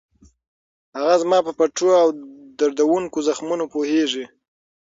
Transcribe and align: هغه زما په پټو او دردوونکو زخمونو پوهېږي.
هغه 0.97 1.15
زما 1.23 1.39
په 1.47 1.51
پټو 1.57 1.89
او 2.01 2.07
دردوونکو 2.59 3.17
زخمونو 3.27 3.65
پوهېږي. 3.73 4.25